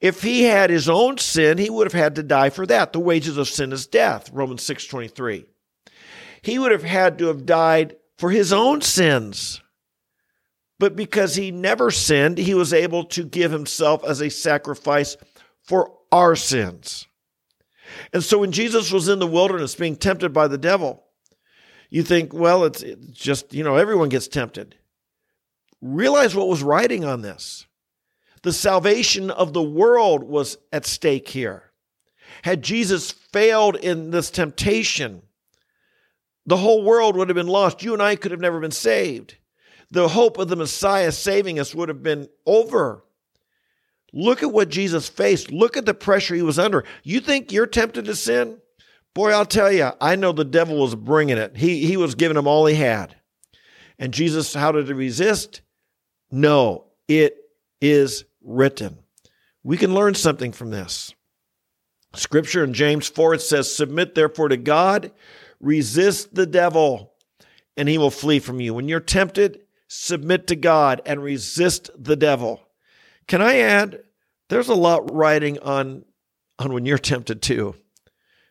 If 0.00 0.22
he 0.22 0.44
had 0.44 0.70
his 0.70 0.88
own 0.88 1.18
sin, 1.18 1.58
he 1.58 1.70
would 1.70 1.86
have 1.86 2.00
had 2.00 2.14
to 2.16 2.22
die 2.22 2.50
for 2.50 2.66
that. 2.66 2.92
The 2.92 3.00
wages 3.00 3.36
of 3.36 3.48
sin 3.48 3.72
is 3.72 3.86
death, 3.86 4.30
Romans 4.32 4.62
6:23. 4.62 5.46
He 6.42 6.58
would 6.58 6.70
have 6.70 6.84
had 6.84 7.18
to 7.18 7.26
have 7.26 7.46
died 7.46 7.96
for 8.16 8.30
his 8.30 8.52
own 8.52 8.80
sins. 8.80 9.60
But 10.78 10.94
because 10.94 11.34
he 11.34 11.50
never 11.50 11.90
sinned, 11.90 12.38
he 12.38 12.54
was 12.54 12.72
able 12.72 13.04
to 13.06 13.24
give 13.24 13.50
himself 13.50 14.04
as 14.04 14.20
a 14.20 14.28
sacrifice 14.28 15.16
for 15.62 15.92
our 16.12 16.36
sins. 16.36 17.07
And 18.12 18.22
so 18.22 18.38
when 18.38 18.52
Jesus 18.52 18.92
was 18.92 19.08
in 19.08 19.18
the 19.18 19.26
wilderness 19.26 19.74
being 19.74 19.96
tempted 19.96 20.32
by 20.32 20.48
the 20.48 20.58
devil, 20.58 21.04
you 21.90 22.02
think, 22.02 22.32
well, 22.32 22.64
it's, 22.64 22.82
it's 22.82 23.18
just, 23.18 23.52
you 23.54 23.64
know, 23.64 23.76
everyone 23.76 24.08
gets 24.08 24.28
tempted. 24.28 24.76
Realize 25.80 26.34
what 26.34 26.48
was 26.48 26.62
riding 26.62 27.04
on 27.04 27.22
this. 27.22 27.66
The 28.42 28.52
salvation 28.52 29.30
of 29.30 29.52
the 29.52 29.62
world 29.62 30.24
was 30.24 30.58
at 30.72 30.86
stake 30.86 31.28
here. 31.28 31.64
Had 32.42 32.62
Jesus 32.62 33.10
failed 33.10 33.76
in 33.76 34.10
this 34.10 34.30
temptation, 34.30 35.22
the 36.46 36.56
whole 36.56 36.82
world 36.82 37.16
would 37.16 37.28
have 37.28 37.36
been 37.36 37.46
lost. 37.46 37.82
You 37.82 37.92
and 37.92 38.02
I 38.02 38.16
could 38.16 38.30
have 38.30 38.40
never 38.40 38.60
been 38.60 38.70
saved. 38.70 39.36
The 39.90 40.08
hope 40.08 40.38
of 40.38 40.48
the 40.48 40.56
Messiah 40.56 41.12
saving 41.12 41.58
us 41.58 41.74
would 41.74 41.88
have 41.88 42.02
been 42.02 42.28
over. 42.46 43.04
Look 44.18 44.42
at 44.42 44.50
what 44.50 44.68
Jesus 44.68 45.08
faced. 45.08 45.52
Look 45.52 45.76
at 45.76 45.86
the 45.86 45.94
pressure 45.94 46.34
he 46.34 46.42
was 46.42 46.58
under. 46.58 46.82
You 47.04 47.20
think 47.20 47.52
you're 47.52 47.68
tempted 47.68 48.04
to 48.06 48.16
sin? 48.16 48.58
Boy, 49.14 49.30
I'll 49.30 49.46
tell 49.46 49.70
you, 49.70 49.92
I 50.00 50.16
know 50.16 50.32
the 50.32 50.44
devil 50.44 50.80
was 50.80 50.96
bringing 50.96 51.38
it. 51.38 51.56
He, 51.56 51.86
he 51.86 51.96
was 51.96 52.16
giving 52.16 52.36
him 52.36 52.48
all 52.48 52.66
he 52.66 52.74
had. 52.74 53.14
And 53.96 54.12
Jesus, 54.12 54.54
how 54.54 54.72
did 54.72 54.88
he 54.88 54.92
resist? 54.92 55.60
No, 56.32 56.86
it 57.06 57.36
is 57.80 58.24
written. 58.42 58.98
We 59.62 59.76
can 59.76 59.94
learn 59.94 60.16
something 60.16 60.50
from 60.50 60.70
this. 60.70 61.14
Scripture 62.14 62.64
in 62.64 62.74
James 62.74 63.06
4 63.06 63.34
it 63.34 63.42
says, 63.42 63.72
Submit 63.72 64.16
therefore 64.16 64.48
to 64.48 64.56
God, 64.56 65.12
resist 65.60 66.34
the 66.34 66.46
devil, 66.46 67.12
and 67.76 67.88
he 67.88 67.98
will 67.98 68.10
flee 68.10 68.40
from 68.40 68.60
you. 68.60 68.74
When 68.74 68.88
you're 68.88 68.98
tempted, 68.98 69.60
submit 69.86 70.48
to 70.48 70.56
God 70.56 71.02
and 71.06 71.22
resist 71.22 71.90
the 71.96 72.16
devil. 72.16 72.62
Can 73.28 73.42
I 73.42 73.58
add, 73.58 74.00
there's 74.48 74.68
a 74.68 74.74
lot 74.74 75.14
riding 75.14 75.58
on, 75.60 76.04
on 76.58 76.72
when 76.72 76.86
you're 76.86 76.98
tempted 76.98 77.42
too. 77.42 77.74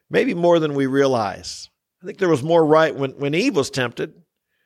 Maybe 0.10 0.34
more 0.34 0.60
than 0.60 0.74
we 0.74 0.86
realize. 0.86 1.70
I 2.02 2.06
think 2.06 2.20
there 2.20 2.30
was 2.30 2.44
more 2.44 2.66
right 2.66 2.96
when, 2.96 3.12
when 3.12 3.34
Eve 3.34 3.56
was 3.56 3.70
tempted 3.70 4.14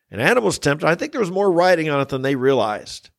and 0.10 0.22
Adam 0.22 0.44
was 0.44 0.60
tempted. 0.60 0.88
I 0.88 0.96
think 0.96 1.12
there 1.12 1.22
was 1.22 1.32
more 1.32 1.52
riding 1.52 1.90
on 1.90 2.02
it 2.02 2.10
than 2.10 2.22
they 2.22 2.36
realized. 2.36 3.10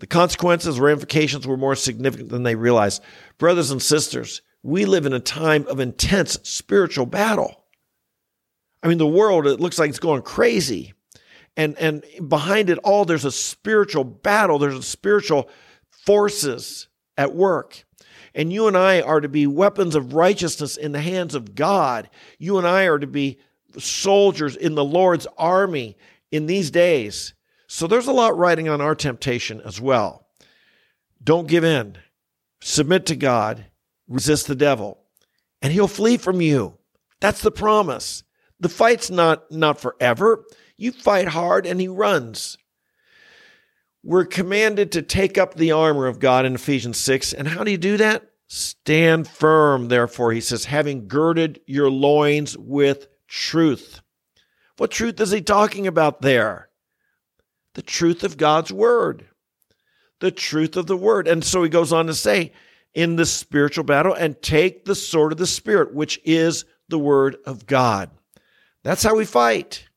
The 0.00 0.06
consequences, 0.06 0.80
ramifications 0.80 1.46
were 1.46 1.56
more 1.56 1.76
significant 1.76 2.28
than 2.30 2.42
they 2.42 2.56
realized. 2.56 3.02
Brothers 3.38 3.70
and 3.70 3.80
sisters, 3.80 4.42
we 4.62 4.84
live 4.84 5.06
in 5.06 5.12
a 5.12 5.20
time 5.20 5.66
of 5.68 5.78
intense 5.78 6.38
spiritual 6.42 7.06
battle. 7.06 7.64
I 8.82 8.88
mean, 8.88 8.98
the 8.98 9.06
world, 9.06 9.46
it 9.46 9.60
looks 9.60 9.78
like 9.78 9.88
it's 9.88 10.00
going 10.00 10.22
crazy. 10.22 10.92
And, 11.56 11.78
and 11.78 12.04
behind 12.28 12.68
it 12.68 12.78
all, 12.78 13.04
there's 13.04 13.24
a 13.24 13.30
spiritual 13.30 14.04
battle. 14.04 14.58
There's 14.58 14.76
a 14.76 14.82
spiritual 14.82 15.48
forces 16.04 16.88
at 17.16 17.34
work. 17.34 17.84
And 18.34 18.52
you 18.52 18.66
and 18.66 18.76
I 18.76 19.00
are 19.00 19.20
to 19.20 19.28
be 19.28 19.46
weapons 19.46 19.94
of 19.94 20.14
righteousness 20.14 20.76
in 20.76 20.92
the 20.92 21.00
hands 21.00 21.34
of 21.34 21.54
God. 21.54 22.10
You 22.38 22.58
and 22.58 22.66
I 22.66 22.84
are 22.84 22.98
to 22.98 23.06
be 23.06 23.38
soldiers 23.78 24.56
in 24.56 24.74
the 24.74 24.84
Lord's 24.84 25.26
army 25.38 25.96
in 26.30 26.46
these 26.46 26.70
days. 26.70 27.34
So 27.66 27.86
there's 27.86 28.06
a 28.06 28.12
lot 28.12 28.36
riding 28.36 28.68
on 28.68 28.80
our 28.80 28.94
temptation 28.94 29.60
as 29.60 29.80
well. 29.80 30.26
Don't 31.22 31.48
give 31.48 31.64
in. 31.64 31.98
Submit 32.60 33.06
to 33.06 33.16
God. 33.16 33.66
Resist 34.06 34.46
the 34.48 34.54
devil, 34.54 34.98
and 35.62 35.72
he'll 35.72 35.88
flee 35.88 36.18
from 36.18 36.42
you. 36.42 36.76
That's 37.20 37.40
the 37.40 37.50
promise. 37.50 38.22
The 38.60 38.68
fight's 38.68 39.10
not, 39.10 39.50
not 39.50 39.80
forever. 39.80 40.44
You 40.76 40.92
fight 40.92 41.28
hard 41.28 41.64
and 41.66 41.80
he 41.80 41.88
runs. 41.88 42.58
We're 44.06 44.26
commanded 44.26 44.92
to 44.92 45.02
take 45.02 45.38
up 45.38 45.54
the 45.54 45.72
armor 45.72 46.06
of 46.06 46.18
God 46.18 46.44
in 46.44 46.54
Ephesians 46.54 46.98
6. 46.98 47.32
And 47.32 47.48
how 47.48 47.64
do 47.64 47.70
you 47.70 47.78
do 47.78 47.96
that? 47.96 48.30
Stand 48.46 49.26
firm, 49.26 49.88
therefore, 49.88 50.32
he 50.32 50.42
says, 50.42 50.66
having 50.66 51.08
girded 51.08 51.60
your 51.66 51.90
loins 51.90 52.56
with 52.58 53.08
truth. 53.26 54.02
What 54.76 54.90
truth 54.90 55.18
is 55.20 55.30
he 55.30 55.40
talking 55.40 55.86
about 55.86 56.20
there? 56.20 56.68
The 57.72 57.82
truth 57.82 58.22
of 58.24 58.36
God's 58.36 58.70
word. 58.70 59.26
The 60.20 60.30
truth 60.30 60.76
of 60.76 60.86
the 60.86 60.98
word. 60.98 61.26
And 61.26 61.42
so 61.42 61.62
he 61.62 61.70
goes 61.70 61.90
on 61.90 62.06
to 62.06 62.14
say, 62.14 62.52
in 62.92 63.16
the 63.16 63.26
spiritual 63.26 63.84
battle, 63.84 64.12
and 64.12 64.40
take 64.42 64.84
the 64.84 64.94
sword 64.94 65.32
of 65.32 65.38
the 65.38 65.46
Spirit, 65.46 65.94
which 65.94 66.20
is 66.24 66.66
the 66.88 66.98
word 66.98 67.36
of 67.46 67.66
God. 67.66 68.10
That's 68.82 69.02
how 69.02 69.16
we 69.16 69.24
fight. 69.24 69.88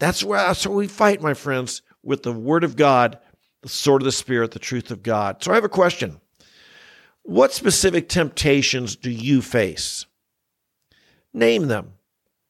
That's, 0.00 0.24
where, 0.24 0.40
that's 0.40 0.64
how 0.64 0.72
we 0.72 0.88
fight, 0.88 1.22
my 1.22 1.34
friends, 1.34 1.82
with 2.02 2.24
the 2.24 2.32
word 2.32 2.64
of 2.64 2.74
God 2.74 3.18
the 3.64 3.70
sword 3.70 4.02
of 4.02 4.06
the 4.06 4.12
Spirit, 4.12 4.50
the 4.50 4.58
truth 4.58 4.90
of 4.90 5.02
God. 5.02 5.42
So 5.42 5.50
I 5.50 5.54
have 5.54 5.64
a 5.64 5.70
question. 5.70 6.20
What 7.22 7.54
specific 7.54 8.10
temptations 8.10 8.94
do 8.94 9.10
you 9.10 9.40
face? 9.40 10.04
Name 11.32 11.68
them. 11.68 11.94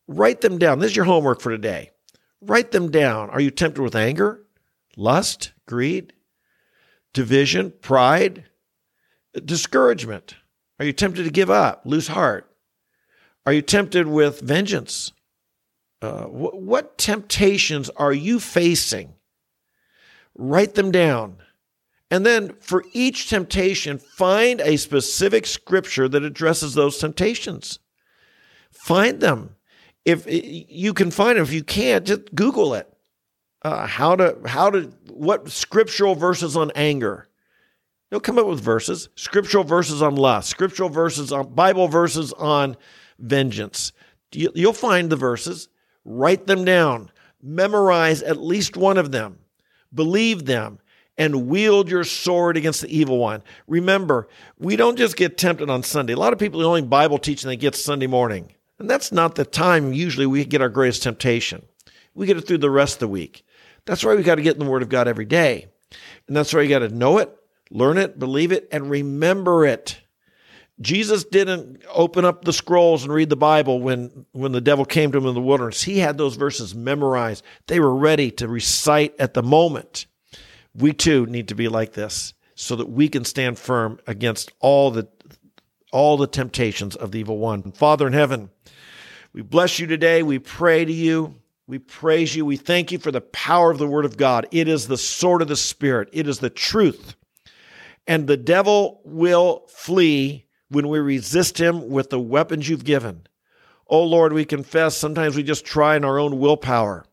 Write 0.09 0.41
them 0.41 0.59
down. 0.59 0.81
This 0.81 0.91
is 0.91 0.97
your 0.97 1.05
homework 1.05 1.41
for 1.41 1.51
today. 1.51 1.93
Write 2.41 2.73
them 2.73 2.91
down. 2.91 3.31
Are 3.31 3.41
you 3.41 3.53
tempted 3.53 3.81
with 3.81 3.95
anger, 3.95 4.45
lust, 4.97 5.53
greed, 5.67 6.13
division, 7.13 7.73
pride, 7.81 8.47
discouragement? 9.45 10.35
Are 10.81 10.85
you 10.85 10.93
tempted 10.93 11.23
to 11.23 11.31
give 11.31 11.49
up, 11.49 11.83
lose 11.85 12.09
heart? 12.09 12.51
Are 13.47 13.53
you 13.53 13.63
tempted 13.63 14.09
with 14.09 14.41
vengeance? 14.41 15.13
Uh, 16.03 16.25
wh- 16.25 16.55
what 16.55 16.99
temptations 16.99 17.89
are 17.91 18.13
you 18.13 18.41
facing? 18.41 19.15
Write 20.35 20.75
them 20.75 20.91
down. 20.91 21.37
And 22.11 22.25
then 22.25 22.55
for 22.61 22.85
each 22.93 23.29
temptation, 23.29 23.99
find 23.99 24.61
a 24.61 24.77
specific 24.77 25.47
scripture 25.47 26.09
that 26.09 26.23
addresses 26.23 26.75
those 26.75 26.99
temptations. 26.99 27.79
Find 28.71 29.21
them. 29.21 29.57
If 30.05 30.27
you 30.29 30.93
can 30.93 31.11
find 31.11 31.39
them, 31.39 31.45
if 31.45 31.53
you 31.53 31.65
can't, 31.65 32.07
just 32.07 32.35
Google 32.35 32.75
it. 32.75 32.89
Uh, 33.63 33.87
how 33.87 34.15
to 34.15 34.37
how 34.45 34.69
to 34.69 34.93
what 35.11 35.51
scriptural 35.51 36.15
verses 36.15 36.57
on 36.57 36.71
anger? 36.75 37.29
You'll 38.11 38.21
come 38.21 38.39
up 38.39 38.47
with 38.47 38.61
verses, 38.61 39.09
scriptural 39.17 39.65
verses 39.65 40.03
on 40.03 40.15
lust, 40.15 40.51
scriptural 40.51 40.91
verses 40.91 41.33
on 41.33 41.55
Bible 41.55 41.89
verses 41.89 42.35
on 42.35 42.77
vengeance. 43.19 43.93
You'll 44.33 44.75
find 44.75 45.09
the 45.09 45.17
verses, 45.17 45.69
write 46.05 46.47
them 46.47 46.65
down, 46.65 47.11
memorize 47.43 48.23
at 48.23 48.37
least 48.37 48.77
one 48.77 48.99
of 48.99 49.11
them 49.11 49.39
believe 49.95 50.47
them, 50.47 50.79
and 51.17 51.49
wield 51.49 51.89
your 51.89 52.05
sword 52.05 52.57
against 52.57 52.81
the 52.81 52.97
evil 52.97 53.19
one. 53.19 53.43
Remember, 53.67 54.29
we 54.59 54.77
don't 54.77 54.99
just 54.99 55.17
get 55.17 55.39
tempted 55.39 55.71
on 55.71 55.83
Sunday. 55.83 56.13
A 56.13 56.19
lot 56.19 56.33
of 56.33 56.39
people 56.39 56.65
only 56.65 56.83
Bible 56.83 57.19
teaching 57.19 57.49
they 57.49 57.57
get 57.57 57.75
Sunday 57.75 58.07
morning. 58.07 58.53
And 58.79 58.91
that's 58.91 59.13
not 59.13 59.37
the 59.37 59.45
time 59.45 59.93
usually 59.93 60.27
we 60.27 60.45
get 60.45 60.61
our 60.61 60.69
greatest 60.69 61.05
temptation. 61.05 61.65
We 62.15 62.27
get 62.27 62.37
it 62.37 62.43
through 62.43 62.59
the 62.59 62.71
rest 62.71 62.97
of 62.97 63.01
the 63.01 63.09
week. 63.09 63.47
That's 63.85 64.05
why 64.05 64.15
we 64.15 64.23
got 64.23 64.37
to 64.37 64.43
get 64.43 64.55
in 64.55 64.65
the 64.65 64.71
Word 64.71 64.83
of 64.83 64.89
God 64.89 65.07
every 65.07 65.25
day. 65.25 65.69
And 66.27 66.37
that's 66.37 66.53
why 66.53 66.63
you 66.63 66.69
got 66.69 66.81
to 66.81 66.89
know 66.89 67.19
it, 67.19 67.31
learn 67.71 67.99
it, 67.99 68.19
believe 68.19 68.51
it, 68.51 68.69
and 68.73 68.91
remember 68.91 69.65
it. 69.65 70.01
Jesus 70.81 71.25
didn't 71.25 71.83
open 71.93 72.25
up 72.25 72.45
the 72.45 72.53
scrolls 72.53 73.05
and 73.05 73.13
read 73.13 73.31
the 73.31 73.37
Bible 73.37 73.81
when, 73.81 74.27
when 74.33 74.53
the 74.53 74.61
devil 74.61 74.85
came 74.85 75.13
to 75.13 75.19
him 75.19 75.27
in 75.27 75.35
the 75.35 75.41
wilderness. 75.41 75.83
He 75.85 75.99
had 76.01 76.19
those 76.19 76.35
verses 76.35 76.75
memorized. 76.75 77.45
They 77.69 77.79
were 77.79 77.95
ready 77.95 78.31
to 78.33 78.49
recite 78.49 79.15
at 79.21 79.35
the 79.35 79.43
moment. 79.43 80.07
We 80.75 80.93
too 80.93 81.27
need 81.27 81.49
to 81.49 81.55
be 81.55 81.69
like 81.69 81.93
this 81.93 82.35
so 82.57 82.77
that 82.77 82.89
we 82.89 83.09
can 83.09 83.25
stand 83.25 83.59
firm 83.59 84.01
against 84.07 84.53
all 84.61 84.91
the 84.91 85.09
all 85.93 86.17
the 86.17 86.27
temptations 86.27 86.97
of 86.97 87.13
the 87.13 87.21
evil 87.21 87.39
one. 87.39 87.71
Father 87.71 88.09
in 88.09 88.13
heaven, 88.13 88.51
we 89.33 89.43
bless 89.43 89.79
you 89.79 89.87
today. 89.87 90.25
We 90.25 90.41
pray 90.41 90.85
to 90.85 90.93
you. 90.93 91.37
We 91.69 91.79
praise 91.79 92.35
you. 92.35 92.45
We 92.45 92.57
thank 92.57 92.91
you 92.91 92.99
for 92.99 93.13
the 93.13 93.21
power 93.21 93.71
of 93.71 93.79
the 93.79 93.87
word 93.87 94.05
of 94.05 94.17
God. 94.17 94.49
It 94.51 94.67
is 94.67 94.89
the 94.89 94.99
sword 94.99 95.41
of 95.41 95.47
the 95.47 95.57
spirit. 95.57 96.09
It 96.13 96.27
is 96.27 96.41
the 96.41 96.51
truth. 96.51 97.15
And 98.09 98.27
the 98.27 98.37
devil 98.37 99.01
will 99.05 99.65
flee 99.69 100.44
when 100.69 100.89
we 100.89 100.99
resist 100.99 101.59
Him 101.59 101.89
with 101.89 102.11
the 102.11 102.21
weapons 102.21 102.69
you've 102.69 102.85
given. 102.85 103.27
Oh 103.87 104.03
Lord, 104.05 104.33
we 104.33 104.45
confess 104.45 104.97
sometimes 104.97 105.37
we 105.37 105.43
just 105.43 105.65
try 105.65 105.97
in 105.97 106.05
our 106.05 106.19
own 106.19 106.39
willpower, 106.39 107.05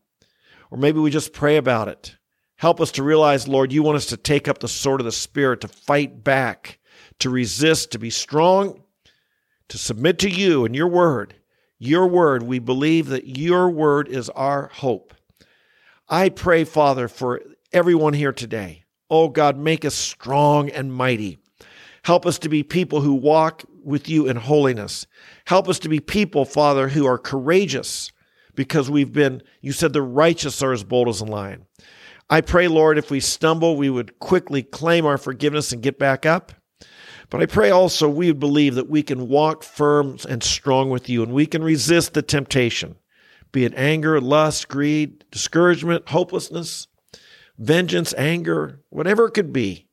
or 0.70 0.78
maybe 0.78 0.98
we 0.98 1.10
just 1.10 1.32
pray 1.32 1.56
about 1.56 1.88
it. 1.88 2.16
Help 2.56 2.80
us 2.80 2.92
to 2.92 3.02
realize, 3.02 3.48
Lord, 3.48 3.72
you 3.72 3.82
want 3.82 3.96
us 3.96 4.06
to 4.06 4.16
take 4.16 4.46
up 4.48 4.58
the 4.58 4.68
sword 4.68 5.00
of 5.00 5.04
the 5.04 5.12
Spirit, 5.12 5.60
to 5.62 5.68
fight 5.68 6.22
back, 6.22 6.78
to 7.18 7.28
resist, 7.28 7.90
to 7.92 7.98
be 7.98 8.10
strong, 8.10 8.82
to 9.68 9.78
submit 9.78 10.18
to 10.20 10.30
you 10.30 10.64
and 10.64 10.74
your 10.74 10.86
word. 10.86 11.34
Your 11.78 12.06
word, 12.06 12.44
we 12.44 12.60
believe 12.60 13.08
that 13.08 13.36
your 13.36 13.68
word 13.68 14.06
is 14.06 14.28
our 14.30 14.68
hope. 14.68 15.14
I 16.08 16.28
pray, 16.28 16.62
Father, 16.62 17.08
for 17.08 17.42
everyone 17.72 18.14
here 18.14 18.32
today. 18.32 18.84
Oh 19.10 19.28
God, 19.28 19.56
make 19.56 19.84
us 19.84 19.94
strong 19.94 20.70
and 20.70 20.92
mighty. 20.92 21.38
Help 22.04 22.26
us 22.26 22.38
to 22.40 22.48
be 22.48 22.62
people 22.62 23.00
who 23.00 23.14
walk 23.14 23.64
with 23.84 24.08
you 24.08 24.28
in 24.28 24.36
holiness. 24.36 25.06
Help 25.46 25.68
us 25.68 25.78
to 25.80 25.88
be 25.88 26.00
people, 26.00 26.44
Father, 26.44 26.88
who 26.88 27.06
are 27.06 27.18
courageous 27.18 28.10
because 28.54 28.90
we've 28.90 29.12
been, 29.12 29.42
you 29.60 29.72
said 29.72 29.92
the 29.92 30.02
righteous 30.02 30.62
are 30.62 30.72
as 30.72 30.84
bold 30.84 31.08
as 31.08 31.20
a 31.20 31.24
lion. 31.24 31.66
I 32.28 32.40
pray, 32.40 32.68
Lord, 32.68 32.98
if 32.98 33.10
we 33.10 33.20
stumble, 33.20 33.76
we 33.76 33.90
would 33.90 34.18
quickly 34.18 34.62
claim 34.62 35.06
our 35.06 35.18
forgiveness 35.18 35.72
and 35.72 35.82
get 35.82 35.98
back 35.98 36.26
up. 36.26 36.52
But 37.30 37.40
I 37.40 37.46
pray 37.46 37.70
also 37.70 38.08
we 38.08 38.26
would 38.26 38.40
believe 38.40 38.74
that 38.74 38.90
we 38.90 39.02
can 39.02 39.28
walk 39.28 39.62
firm 39.62 40.18
and 40.28 40.42
strong 40.42 40.90
with 40.90 41.08
you 41.08 41.22
and 41.22 41.32
we 41.32 41.46
can 41.46 41.62
resist 41.62 42.14
the 42.14 42.22
temptation, 42.22 42.96
be 43.52 43.64
it 43.64 43.72
anger, 43.74 44.20
lust, 44.20 44.68
greed, 44.68 45.24
discouragement, 45.30 46.08
hopelessness, 46.08 46.88
vengeance, 47.58 48.12
anger, 48.18 48.80
whatever 48.90 49.26
it 49.26 49.34
could 49.34 49.52
be. 49.52 49.88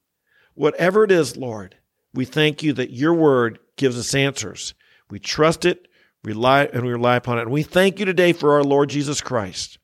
Whatever 0.55 1.05
it 1.05 1.11
is, 1.11 1.37
Lord, 1.37 1.77
we 2.13 2.25
thank 2.25 2.63
you 2.63 2.73
that 2.73 2.91
your 2.91 3.13
word 3.13 3.59
gives 3.77 3.97
us 3.97 4.15
answers. 4.15 4.73
We 5.09 5.19
trust 5.19 5.65
it, 5.65 5.87
rely 6.23 6.65
and 6.65 6.83
we 6.85 6.91
rely 6.91 7.15
upon 7.15 7.37
it. 7.37 7.43
And 7.43 7.51
we 7.51 7.63
thank 7.63 7.99
you 7.99 8.05
today 8.05 8.33
for 8.33 8.53
our 8.53 8.63
Lord 8.63 8.89
Jesus 8.89 9.21
Christ. 9.21 9.77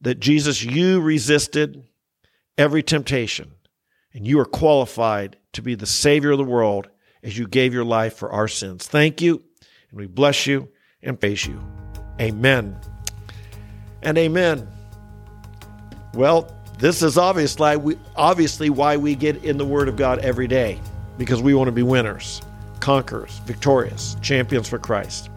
That 0.00 0.20
Jesus, 0.20 0.62
you 0.62 1.00
resisted 1.00 1.82
every 2.56 2.82
temptation, 2.82 3.52
and 4.12 4.26
you 4.26 4.38
are 4.40 4.44
qualified 4.44 5.36
to 5.52 5.62
be 5.62 5.74
the 5.74 5.86
Savior 5.86 6.32
of 6.32 6.38
the 6.38 6.44
world 6.44 6.88
as 7.22 7.36
you 7.36 7.48
gave 7.48 7.74
your 7.74 7.84
life 7.84 8.14
for 8.14 8.30
our 8.30 8.46
sins. 8.46 8.86
Thank 8.86 9.20
you, 9.20 9.42
and 9.90 9.98
we 9.98 10.06
bless 10.06 10.46
you 10.46 10.68
and 11.02 11.18
praise 11.18 11.46
you. 11.46 11.60
Amen 12.20 12.76
and 14.02 14.16
amen. 14.18 14.68
Well, 16.14 16.54
this 16.78 17.02
is 17.02 17.18
obviously 17.18 18.70
why 18.70 18.96
we 18.96 19.14
get 19.14 19.44
in 19.44 19.56
the 19.56 19.64
Word 19.64 19.88
of 19.88 19.96
God 19.96 20.20
every 20.20 20.46
day, 20.46 20.80
because 21.18 21.42
we 21.42 21.52
want 21.52 21.68
to 21.68 21.72
be 21.72 21.82
winners, 21.82 22.40
conquerors, 22.80 23.38
victorious, 23.40 24.16
champions 24.22 24.68
for 24.68 24.78
Christ. 24.78 25.28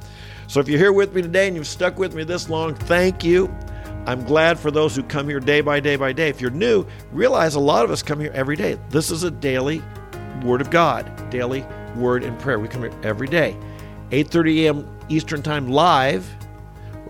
So 0.48 0.60
if 0.60 0.70
you're 0.70 0.80
here 0.80 0.94
with 0.94 1.14
me 1.14 1.22
today 1.22 1.48
and 1.48 1.56
you've 1.56 1.68
stuck 1.68 1.98
with 1.98 2.14
me 2.14 2.24
this 2.24 2.50
long, 2.50 2.76
thank 2.76 3.24
you. 3.24 3.54
I'm 4.06 4.24
glad 4.24 4.58
for 4.58 4.72
those 4.72 4.96
who 4.96 5.04
come 5.04 5.28
here 5.28 5.40
day 5.40 5.62
by 5.62 5.80
day 5.80 5.96
by 5.96 6.14
day. 6.14 6.30
If 6.30 6.42
you're 6.42 6.50
new, 6.50 6.86
realize 7.12 7.56
a 7.56 7.60
lot 7.60 7.86
of 7.86 7.92
us 7.92 8.02
come 8.02 8.20
here 8.20 8.32
every 8.34 8.56
day. 8.56 8.78
This 8.90 9.12
is 9.12 9.24
a 9.24 9.32
daily 9.32 9.84
Word 10.44 10.62
of 10.62 10.70
God, 10.70 11.30
daily 11.30 11.66
Word 11.96 12.24
and 12.24 12.40
prayer. 12.40 12.60
We 12.60 12.68
come 12.68 12.82
here 12.82 12.94
every 13.04 13.28
day, 13.28 13.56
8:30 14.12 14.64
a.m. 14.64 15.00
Eastern 15.10 15.42
Time 15.42 15.68
live 15.68 16.28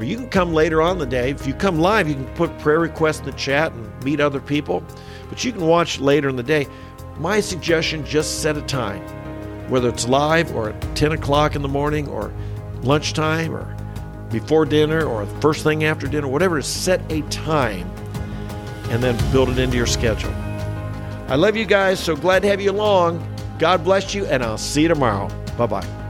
or 0.02 0.06
you 0.06 0.18
can 0.18 0.30
come 0.30 0.52
later 0.52 0.82
on 0.82 0.98
the 0.98 1.06
day. 1.06 1.30
If 1.30 1.46
you 1.46 1.54
come 1.54 1.80
live, 1.80 2.10
you 2.10 2.16
can 2.16 2.26
put 2.34 2.58
prayer 2.58 2.80
requests 2.80 3.20
in 3.20 3.26
the 3.26 3.34
chat 3.34 3.72
and 3.72 4.04
meet 4.04 4.20
other 4.20 4.40
people, 4.40 4.84
but 5.30 5.46
you 5.46 5.52
can 5.52 5.68
watch 5.68 6.00
later 6.00 6.28
in 6.28 6.36
the 6.36 6.42
day. 6.42 6.66
My 7.18 7.40
suggestion 7.40 8.06
just 8.06 8.42
set 8.42 8.58
a 8.58 8.62
time, 8.62 9.02
whether 9.70 9.90
it's 9.90 10.08
live 10.08 10.56
or 10.56 10.70
at 10.70 10.96
10 10.96 11.12
o'clock 11.12 11.56
in 11.56 11.62
the 11.62 11.68
morning 11.68 12.08
or 12.08 12.34
lunchtime 12.84 13.56
or 13.56 13.78
before 14.32 14.66
dinner 14.66 15.04
or 15.04 15.26
first 15.42 15.64
thing 15.64 15.84
after 15.84 16.08
dinner, 16.08 16.28
whatever, 16.28 16.62
set 16.62 17.02
a 17.12 17.22
time 17.24 17.90
and 18.90 19.02
then 19.04 19.18
build 19.32 19.50
it 19.50 19.60
into 19.60 19.78
your 19.78 19.86
schedule. 19.86 20.34
I 21.28 21.36
love 21.36 21.56
you 21.56 21.66
guys, 21.66 22.00
so 22.00 22.16
glad 22.16 22.42
to 22.42 22.48
have 22.50 22.60
you 22.60 22.72
along. 22.72 23.26
God 23.58 23.84
bless 23.84 24.14
you, 24.14 24.26
and 24.26 24.44
I'll 24.44 24.58
see 24.58 24.82
you 24.82 24.88
tomorrow. 24.88 25.30
Bye 25.58 25.68
bye. 25.68 26.01